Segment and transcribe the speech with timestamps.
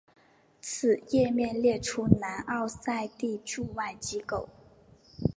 [0.63, 4.49] 此页面列出南奥塞梯驻外机构。